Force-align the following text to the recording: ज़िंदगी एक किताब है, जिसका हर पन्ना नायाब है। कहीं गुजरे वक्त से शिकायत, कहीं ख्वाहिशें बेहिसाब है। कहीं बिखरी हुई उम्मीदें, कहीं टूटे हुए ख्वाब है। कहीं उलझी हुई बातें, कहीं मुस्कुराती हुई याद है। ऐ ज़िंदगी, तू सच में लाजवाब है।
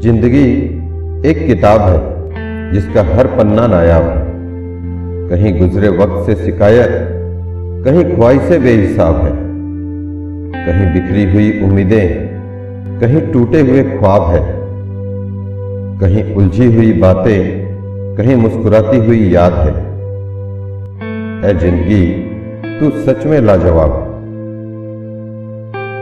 ज़िंदगी 0.00 0.50
एक 1.30 1.46
किताब 1.46 1.80
है, 1.80 2.72
जिसका 2.72 3.02
हर 3.02 3.26
पन्ना 3.26 3.66
नायाब 3.66 4.02
है। 4.02 4.26
कहीं 5.30 5.58
गुजरे 5.58 5.88
वक्त 5.88 6.26
से 6.26 6.34
शिकायत, 6.44 6.88
कहीं 7.84 8.16
ख्वाहिशें 8.16 8.62
बेहिसाब 8.62 9.16
है। 9.16 9.32
कहीं 10.66 10.86
बिखरी 10.94 11.24
हुई 11.32 11.62
उम्मीदें, 11.62 12.08
कहीं 13.00 13.20
टूटे 13.32 13.60
हुए 13.60 13.82
ख्वाब 13.82 14.22
है। 14.30 14.42
कहीं 16.00 16.34
उलझी 16.34 16.74
हुई 16.74 16.92
बातें, 16.92 17.68
कहीं 18.16 18.36
मुस्कुराती 18.36 18.98
हुई 18.98 19.30
याद 19.30 19.52
है। 19.52 19.74
ऐ 21.50 21.54
ज़िंदगी, 21.54 22.06
तू 22.80 22.90
सच 22.90 23.26
में 23.26 23.40
लाजवाब 23.40 23.92
है। 23.92 24.07